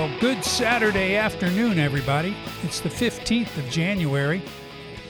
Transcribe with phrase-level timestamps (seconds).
[0.00, 2.34] Well, good Saturday afternoon, everybody.
[2.62, 4.40] It's the 15th of January,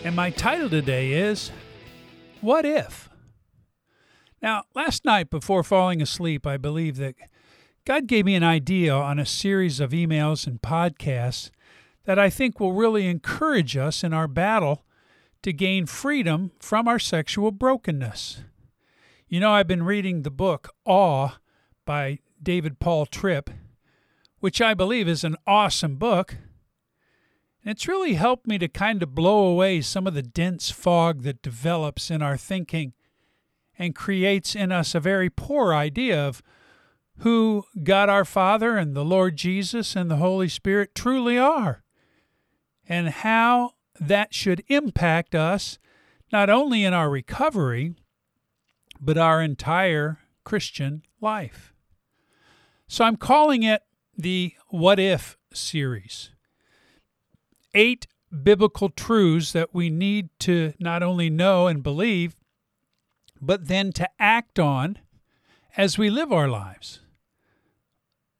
[0.02, 1.52] and my title today is
[2.40, 3.08] What If?
[4.42, 7.14] Now, last night before falling asleep, I believe that
[7.84, 11.52] God gave me an idea on a series of emails and podcasts
[12.04, 14.84] that I think will really encourage us in our battle
[15.42, 18.42] to gain freedom from our sexual brokenness.
[19.28, 21.38] You know, I've been reading the book Awe
[21.84, 23.50] by David Paul Tripp,
[24.40, 26.36] which I believe is an awesome book.
[27.62, 31.22] And it's really helped me to kind of blow away some of the dense fog
[31.22, 32.94] that develops in our thinking
[33.78, 36.42] and creates in us a very poor idea of
[37.18, 41.82] who God our Father and the Lord Jesus and the Holy Spirit truly are,
[42.88, 45.78] and how that should impact us
[46.32, 47.94] not only in our recovery,
[48.98, 51.74] but our entire Christian life.
[52.88, 53.82] So I'm calling it
[54.20, 56.30] the What If series.
[57.74, 58.06] Eight
[58.42, 62.36] biblical truths that we need to not only know and believe,
[63.40, 64.98] but then to act on
[65.76, 67.00] as we live our lives.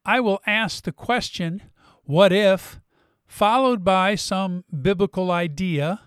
[0.04, 1.62] I will ask the question,
[2.04, 2.80] What if?
[3.26, 6.00] followed by some biblical idea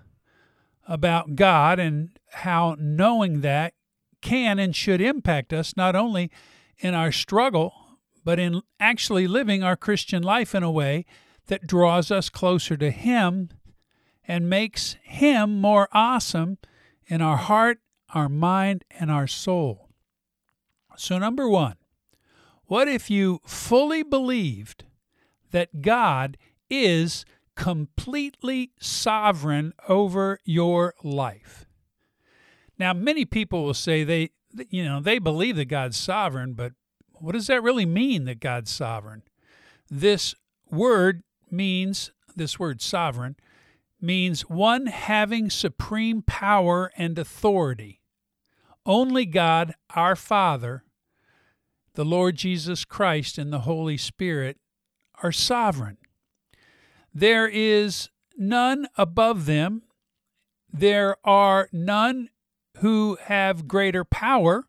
[0.86, 3.74] about God and how knowing that
[4.22, 6.30] can and should impact us not only
[6.80, 7.83] in our struggle,
[8.24, 11.06] but in actually living our Christian life in a way
[11.48, 13.50] that draws us closer to Him
[14.28, 16.58] and makes Him more awesome
[17.08, 17.80] in our heart,
[18.14, 19.90] our mind, and our soul.
[20.96, 21.76] So, number one,
[22.66, 24.86] what if you fully believed
[25.52, 26.38] that God
[26.70, 31.66] is completely sovereign over your life?
[32.80, 34.32] Now, many people will say they,
[34.70, 36.74] you know, they believe that God's sovereign, but
[37.24, 39.24] what does that really mean that God's sovereign?
[39.90, 40.36] This
[40.70, 43.38] word means, this word sovereign,
[44.02, 48.02] means one having supreme power and authority.
[48.86, 50.84] Only God, our Father,
[51.94, 54.58] the Lord Jesus Christ, and the Holy Spirit
[55.24, 55.98] are sovereign.
[57.14, 59.84] There is none above them.
[60.74, 62.32] There are none
[62.80, 64.66] who have greater power.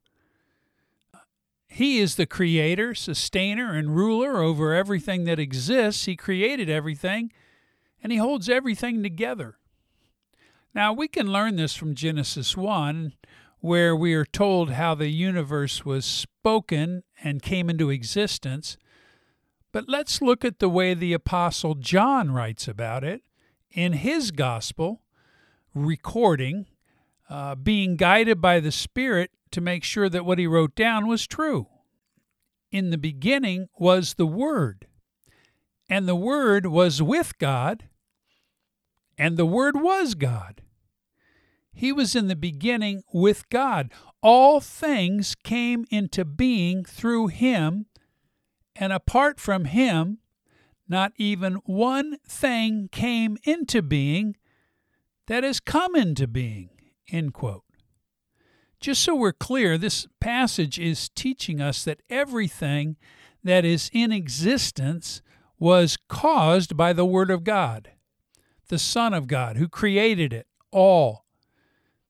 [1.74, 6.04] He is the creator, sustainer, and ruler over everything that exists.
[6.04, 7.32] He created everything,
[8.00, 9.56] and He holds everything together.
[10.72, 13.14] Now, we can learn this from Genesis 1,
[13.58, 18.76] where we are told how the universe was spoken and came into existence.
[19.72, 23.22] But let's look at the way the Apostle John writes about it
[23.72, 25.02] in his gospel,
[25.74, 26.66] recording,
[27.28, 31.26] uh, being guided by the Spirit to make sure that what he wrote down was
[31.26, 31.68] true.
[32.70, 34.86] In the beginning was the Word,
[35.88, 37.84] and the Word was with God,
[39.16, 40.62] and the Word was God.
[41.72, 43.92] He was in the beginning with God.
[44.22, 47.86] All things came into being through him,
[48.76, 50.18] and apart from him,
[50.88, 54.36] not even one thing came into being
[55.26, 56.70] that has come into being.
[57.10, 57.64] End quote.
[58.80, 62.96] Just so we're clear, this passage is teaching us that everything
[63.42, 65.22] that is in existence
[65.58, 67.92] was caused by the Word of God,
[68.68, 71.24] the Son of God, who created it all.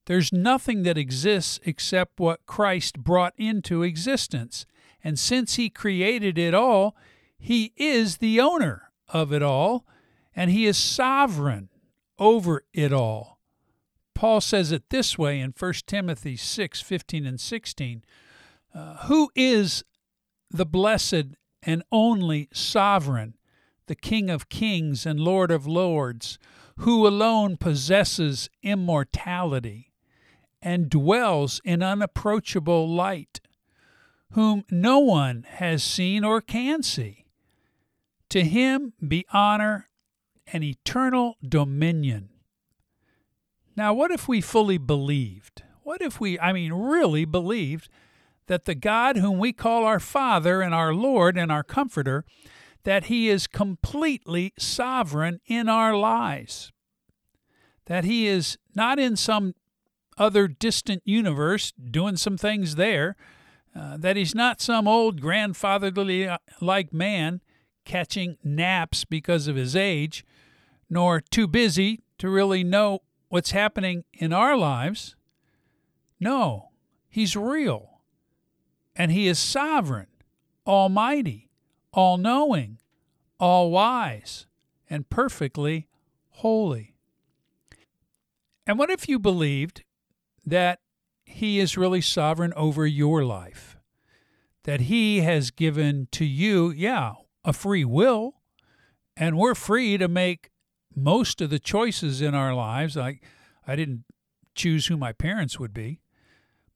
[0.07, 4.67] There's nothing that exists except what Christ brought into existence.
[5.03, 6.97] And since He created it all,
[7.39, 9.87] He is the owner of it all,
[10.35, 11.69] and He is sovereign
[12.19, 13.34] over it all.
[14.15, 18.05] Paul says it this way in 1 Timothy 6 15 and 16
[18.75, 19.85] uh, Who is
[20.51, 23.35] the blessed and only sovereign,
[23.87, 26.39] the King of kings and Lord of lords,
[26.79, 29.93] who alone possesses immortality
[30.63, 33.41] and dwells in unapproachable light,
[34.33, 37.27] whom no one has seen or can see?
[38.31, 39.89] To him be honor
[40.47, 42.31] and eternal dominion
[43.77, 45.63] now, what if we fully believed?
[45.83, 47.89] What if we, I mean, really believed
[48.47, 52.25] that the God whom we call our Father and our Lord and our Comforter,
[52.85, 56.73] that He is completely sovereign in our lives?
[57.87, 59.55] That He is not in some
[60.17, 63.17] other distant universe doing some things there,
[63.75, 67.41] uh, that He's not some old grandfatherly uh, like man
[67.85, 70.25] catching naps because of his age,
[70.89, 73.01] nor too busy to really know
[73.35, 75.17] what's happening in our lives.
[76.21, 76.71] No,
[77.09, 77.99] He's real.
[78.95, 80.07] And He is sovereign,
[80.65, 81.51] almighty,
[81.93, 82.79] all knowing,
[83.41, 84.47] all wise,
[84.89, 85.89] and perfectly
[86.29, 86.95] holy.
[88.69, 89.83] And what if you believed
[90.47, 90.79] that
[91.25, 93.77] He is really sovereign over your life?
[94.63, 97.15] That He has given to you, yeah,
[97.45, 98.37] a free will,
[99.17, 100.53] and we're free to make
[100.97, 102.97] most of the choices in our lives.
[102.97, 103.23] Like,
[103.67, 104.05] I didn't
[104.55, 106.01] choose who my parents would be,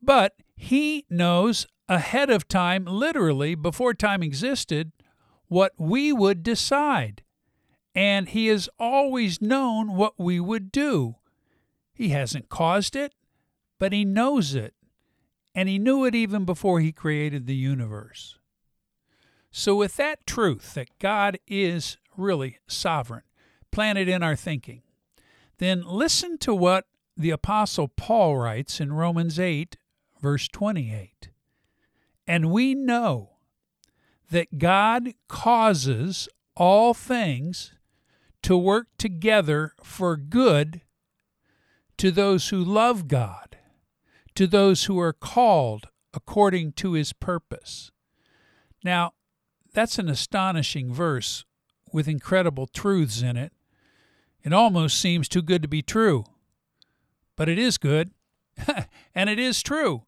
[0.02, 4.92] but He knows ahead of time, literally before time existed,
[5.46, 7.22] what we would decide.
[7.94, 11.16] And He has always known what we would do.
[11.92, 13.14] He hasn't caused it,
[13.78, 14.74] but He knows it.
[15.54, 18.38] And He knew it even before He created the universe.
[19.50, 23.22] So, with that truth that God is really sovereign,
[23.70, 24.82] planted in our thinking,
[25.58, 26.86] then listen to what
[27.16, 29.76] the Apostle Paul writes in Romans 8,
[30.20, 31.30] verse 28.
[32.26, 33.30] And we know
[34.30, 37.72] that God causes all things
[38.42, 40.82] to work together for good
[41.96, 43.58] to those who love God,
[44.34, 47.90] to those who are called according to his purpose.
[48.84, 49.12] Now,
[49.72, 51.44] that's an astonishing verse
[51.92, 53.52] with incredible truths in it.
[54.42, 56.24] It almost seems too good to be true,
[57.36, 58.12] but it is good,
[59.14, 60.04] and it is true.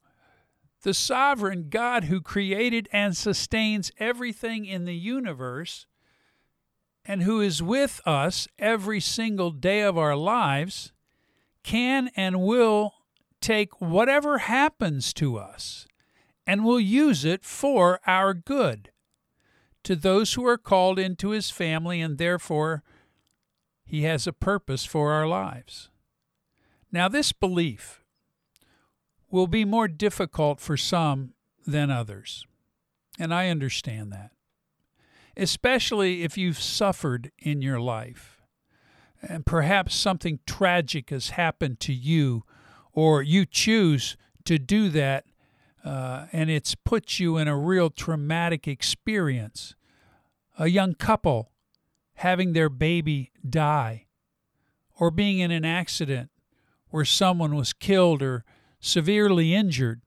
[0.82, 5.86] The sovereign God who created and sustains everything in the universe
[7.04, 10.92] and who is with us every single day of our lives
[11.62, 12.94] can and will
[13.40, 15.86] take whatever happens to us
[16.46, 18.90] and will use it for our good
[19.82, 22.82] to those who are called into his family and therefore
[23.90, 25.90] he has a purpose for our lives.
[26.92, 28.04] Now, this belief
[29.32, 31.34] will be more difficult for some
[31.66, 32.46] than others.
[33.18, 34.30] And I understand that.
[35.36, 38.40] Especially if you've suffered in your life
[39.20, 42.44] and perhaps something tragic has happened to you,
[42.92, 45.24] or you choose to do that
[45.84, 49.74] uh, and it's put you in a real traumatic experience.
[50.60, 51.49] A young couple
[52.20, 54.04] having their baby die,
[54.98, 56.28] or being in an accident
[56.90, 58.44] where someone was killed or
[58.78, 60.02] severely injured,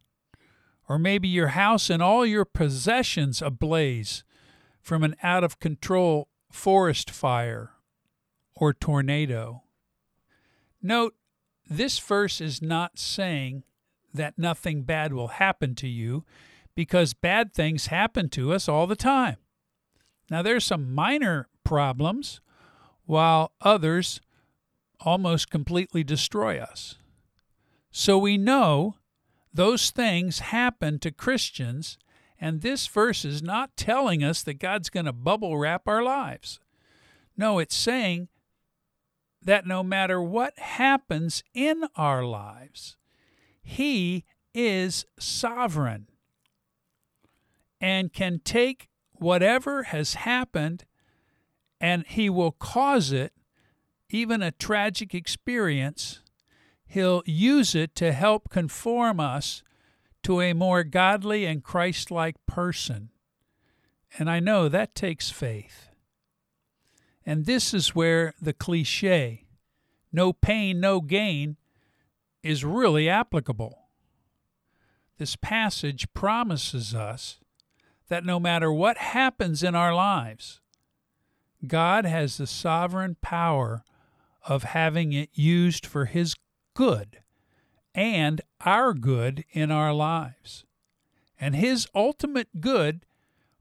[0.87, 4.23] or maybe your house and all your possessions ablaze
[4.79, 7.71] from an out of control forest fire
[8.55, 9.63] or tornado.
[10.83, 11.15] Note,
[11.67, 13.63] this verse is not saying
[14.13, 16.25] that nothing bad will happen to you
[16.75, 19.37] because bad things happen to us all the time.
[20.29, 22.39] Now, there's some minor problems,
[23.07, 24.21] while others
[24.99, 26.99] almost completely destroy us.
[27.89, 28.97] So we know
[29.51, 31.97] those things happen to Christians,
[32.39, 36.59] and this verse is not telling us that God's going to bubble wrap our lives.
[37.35, 38.27] No, it's saying
[39.41, 42.97] that no matter what happens in our lives,
[43.63, 46.05] He is sovereign
[47.81, 50.85] and can take whatever has happened
[51.83, 53.33] and He will cause it,
[54.09, 56.21] even a tragic experience,
[56.87, 59.63] He'll use it to help conform us
[60.23, 63.09] to a more godly and Christ like person.
[64.17, 65.89] And I know that takes faith.
[67.25, 69.43] And this is where the cliche,
[70.09, 71.57] no pain, no gain,
[72.41, 73.89] is really applicable.
[75.17, 77.41] This passage promises us
[78.07, 80.61] that no matter what happens in our lives,
[81.65, 83.83] God has the sovereign power
[84.47, 86.35] of having it used for His
[86.73, 87.19] good
[87.95, 90.65] and our good in our lives.
[91.39, 93.05] And his ultimate good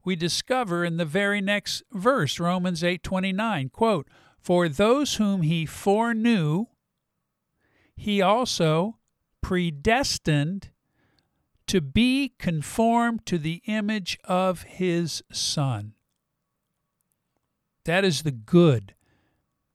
[0.03, 4.07] we discover in the very next verse, Romans 8:29, quote,
[4.39, 6.65] "For those whom he foreknew,
[7.95, 8.99] he also
[9.41, 10.69] predestined
[11.67, 15.93] to be conformed to the image of his son."
[17.85, 18.95] That is the good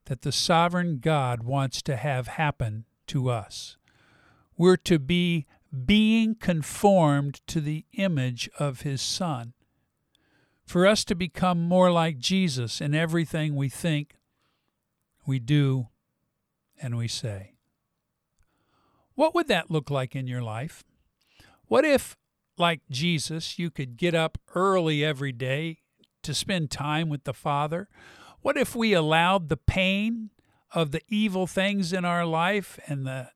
[0.07, 3.77] that the sovereign God wants to have happen to us.
[4.57, 5.47] We're to be
[5.85, 9.53] being conformed to the image of his Son.
[10.65, 14.17] For us to become more like Jesus in everything we think,
[15.27, 15.89] we do,
[16.81, 17.55] and we say.
[19.15, 20.85] What would that look like in your life?
[21.67, 22.17] What if,
[22.57, 25.81] like Jesus, you could get up early every day
[26.23, 27.89] to spend time with the Father?
[28.41, 30.31] What if we allowed the pain
[30.73, 33.31] of the evil things in our life and the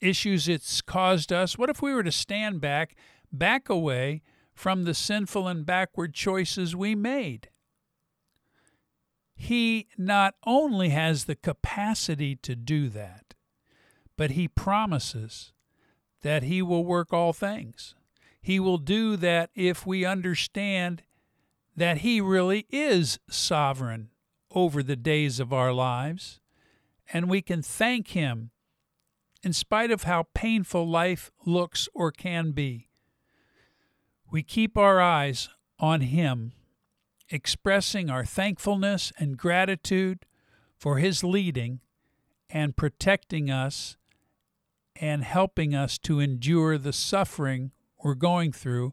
[0.00, 1.56] issues it's caused us?
[1.56, 2.96] What if we were to stand back,
[3.32, 4.22] back away
[4.54, 7.48] from the sinful and backward choices we made?
[9.34, 13.34] He not only has the capacity to do that,
[14.16, 15.52] but He promises
[16.20, 17.94] that He will work all things.
[18.40, 21.02] He will do that if we understand
[21.76, 24.10] that He really is sovereign
[24.50, 26.40] over the days of our lives,
[27.12, 28.50] and we can thank Him
[29.42, 32.88] in spite of how painful life looks or can be.
[34.30, 35.48] We keep our eyes
[35.78, 36.52] on Him,
[37.28, 40.26] expressing our thankfulness and gratitude
[40.78, 41.80] for His leading
[42.48, 43.96] and protecting us
[44.96, 48.92] and helping us to endure the suffering we're going through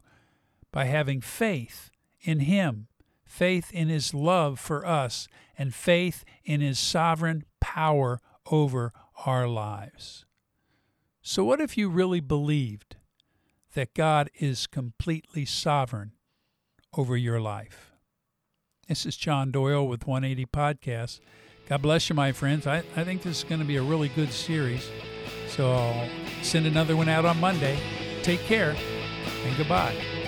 [0.72, 1.90] by having faith
[2.22, 2.88] in Him,
[3.24, 8.92] faith in His love for us, and faith in His sovereign power over
[9.26, 10.24] our lives.
[11.22, 12.96] So, what if you really believed
[13.74, 16.12] that God is completely sovereign
[16.96, 17.92] over your life?
[18.88, 21.20] This is John Doyle with 180 Podcasts.
[21.68, 22.66] God bless you, my friends.
[22.66, 24.90] I, I think this is going to be a really good series.
[25.46, 26.08] So I'll
[26.42, 27.78] send another one out on Monday.
[28.24, 28.74] Take care
[29.44, 30.19] and goodbye.